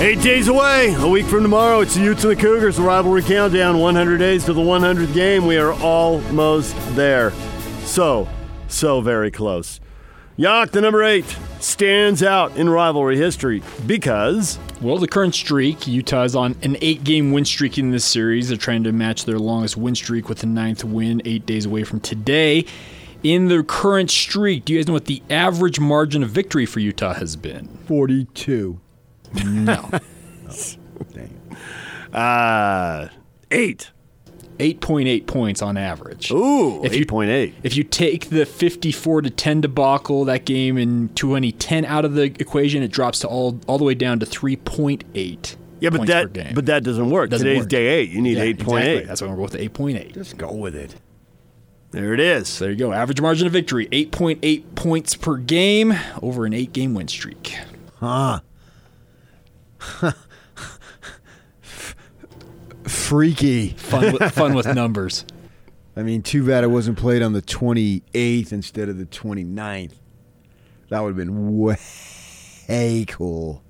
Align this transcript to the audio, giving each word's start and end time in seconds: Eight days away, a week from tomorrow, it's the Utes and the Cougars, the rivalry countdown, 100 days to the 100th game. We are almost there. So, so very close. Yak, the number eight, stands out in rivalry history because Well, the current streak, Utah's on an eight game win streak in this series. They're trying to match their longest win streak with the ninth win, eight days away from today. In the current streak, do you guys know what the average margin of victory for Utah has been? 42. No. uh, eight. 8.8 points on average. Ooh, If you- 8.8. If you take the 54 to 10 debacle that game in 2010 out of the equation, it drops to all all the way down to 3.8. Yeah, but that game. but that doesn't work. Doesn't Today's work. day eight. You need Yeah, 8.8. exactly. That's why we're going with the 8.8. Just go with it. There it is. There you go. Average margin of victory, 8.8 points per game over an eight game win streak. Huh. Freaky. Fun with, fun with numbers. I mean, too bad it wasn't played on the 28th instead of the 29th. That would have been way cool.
Eight 0.00 0.22
days 0.22 0.48
away, 0.48 0.94
a 0.94 1.06
week 1.06 1.26
from 1.26 1.42
tomorrow, 1.42 1.80
it's 1.80 1.94
the 1.94 2.00
Utes 2.00 2.24
and 2.24 2.30
the 2.32 2.40
Cougars, 2.40 2.78
the 2.78 2.82
rivalry 2.82 3.20
countdown, 3.20 3.78
100 3.78 4.16
days 4.16 4.46
to 4.46 4.54
the 4.54 4.60
100th 4.62 5.12
game. 5.12 5.44
We 5.44 5.58
are 5.58 5.74
almost 5.74 6.74
there. 6.96 7.32
So, 7.84 8.26
so 8.66 9.02
very 9.02 9.30
close. 9.30 9.78
Yak, 10.36 10.70
the 10.70 10.80
number 10.80 11.04
eight, 11.04 11.26
stands 11.58 12.22
out 12.22 12.56
in 12.56 12.70
rivalry 12.70 13.18
history 13.18 13.62
because 13.86 14.58
Well, 14.80 14.96
the 14.96 15.06
current 15.06 15.34
streak, 15.34 15.86
Utah's 15.86 16.34
on 16.34 16.56
an 16.62 16.78
eight 16.80 17.04
game 17.04 17.30
win 17.30 17.44
streak 17.44 17.76
in 17.76 17.90
this 17.90 18.06
series. 18.06 18.48
They're 18.48 18.56
trying 18.56 18.84
to 18.84 18.92
match 18.92 19.26
their 19.26 19.38
longest 19.38 19.76
win 19.76 19.94
streak 19.94 20.30
with 20.30 20.38
the 20.38 20.46
ninth 20.46 20.82
win, 20.82 21.20
eight 21.26 21.44
days 21.44 21.66
away 21.66 21.84
from 21.84 22.00
today. 22.00 22.64
In 23.22 23.48
the 23.48 23.62
current 23.62 24.10
streak, 24.10 24.64
do 24.64 24.72
you 24.72 24.78
guys 24.78 24.86
know 24.86 24.94
what 24.94 25.04
the 25.04 25.22
average 25.28 25.78
margin 25.78 26.22
of 26.22 26.30
victory 26.30 26.64
for 26.64 26.80
Utah 26.80 27.12
has 27.12 27.36
been? 27.36 27.68
42. 27.86 28.80
No. 29.44 29.90
uh, 32.12 33.08
eight. 33.50 33.90
8.8 34.58 35.26
points 35.26 35.62
on 35.62 35.78
average. 35.78 36.30
Ooh, 36.30 36.84
If 36.84 36.94
you- 36.94 37.06
8.8. 37.06 37.54
If 37.62 37.76
you 37.78 37.82
take 37.84 38.28
the 38.28 38.44
54 38.44 39.22
to 39.22 39.30
10 39.30 39.62
debacle 39.62 40.26
that 40.26 40.44
game 40.44 40.76
in 40.76 41.08
2010 41.14 41.86
out 41.86 42.04
of 42.04 42.12
the 42.12 42.24
equation, 42.24 42.82
it 42.82 42.88
drops 42.92 43.20
to 43.20 43.28
all 43.28 43.58
all 43.66 43.78
the 43.78 43.84
way 43.84 43.94
down 43.94 44.18
to 44.20 44.26
3.8. 44.26 45.56
Yeah, 45.80 45.88
but 45.88 46.06
that 46.08 46.34
game. 46.34 46.52
but 46.54 46.66
that 46.66 46.84
doesn't 46.84 47.08
work. 47.08 47.30
Doesn't 47.30 47.46
Today's 47.46 47.60
work. 47.62 47.70
day 47.70 47.86
eight. 47.86 48.10
You 48.10 48.20
need 48.20 48.36
Yeah, 48.36 48.44
8.8. 48.44 48.50
exactly. 48.52 49.04
That's 49.06 49.22
why 49.22 49.28
we're 49.28 49.34
going 49.36 49.42
with 49.44 49.52
the 49.52 49.60
8.8. 49.66 50.12
Just 50.12 50.36
go 50.36 50.52
with 50.52 50.76
it. 50.76 50.94
There 51.92 52.12
it 52.12 52.20
is. 52.20 52.58
There 52.58 52.68
you 52.70 52.76
go. 52.76 52.92
Average 52.92 53.22
margin 53.22 53.46
of 53.46 53.54
victory, 53.54 53.86
8.8 53.90 54.74
points 54.74 55.14
per 55.16 55.38
game 55.38 55.94
over 56.20 56.44
an 56.44 56.52
eight 56.52 56.74
game 56.74 56.92
win 56.92 57.08
streak. 57.08 57.56
Huh. 57.98 58.40
Freaky. 62.84 63.70
Fun 63.70 64.12
with, 64.12 64.32
fun 64.32 64.54
with 64.54 64.66
numbers. 64.74 65.24
I 65.96 66.02
mean, 66.02 66.22
too 66.22 66.46
bad 66.46 66.64
it 66.64 66.68
wasn't 66.68 66.98
played 66.98 67.22
on 67.22 67.32
the 67.32 67.42
28th 67.42 68.52
instead 68.52 68.88
of 68.88 68.98
the 68.98 69.06
29th. 69.06 69.94
That 70.88 71.00
would 71.00 71.08
have 71.08 71.16
been 71.16 71.58
way 71.58 73.04
cool. 73.06 73.62